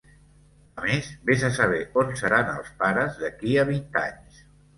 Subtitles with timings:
[0.79, 4.43] A més, vés a saber on seran els pares, d'aquí a vint anys!